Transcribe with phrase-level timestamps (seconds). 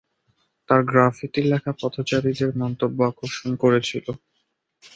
[0.69, 4.05] তার গ্রাফিতি লেখা পথচারীদের মন্তব্য আকর্ষণ করেছিল।